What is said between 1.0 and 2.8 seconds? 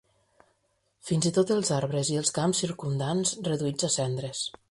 Fins i tot els arbres i els camps